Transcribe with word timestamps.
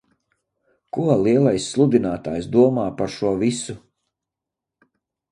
Ko 0.95 1.03
Lielais 1.25 1.67
sludinātājs 1.73 2.47
domā 2.55 2.85
par 3.01 3.13
šo 3.17 3.35
visu? 3.43 3.75